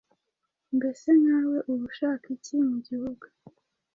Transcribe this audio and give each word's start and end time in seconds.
Mbese 0.75 1.07
nkawe 1.21 1.57
uba 1.71 1.83
ushaka 1.89 2.25
iki 2.35 2.55
mu 2.67 2.77
gihugu, 2.87 3.25